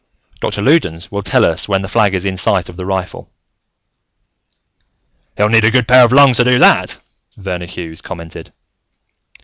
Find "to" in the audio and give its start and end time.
6.37-6.43